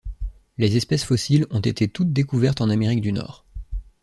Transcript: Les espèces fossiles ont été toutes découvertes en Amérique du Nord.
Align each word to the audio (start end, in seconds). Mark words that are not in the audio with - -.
Les 0.57 0.77
espèces 0.77 1.03
fossiles 1.03 1.45
ont 1.51 1.59
été 1.59 1.87
toutes 1.87 2.11
découvertes 2.11 2.59
en 2.61 2.71
Amérique 2.71 3.01
du 3.01 3.11
Nord. 3.11 3.45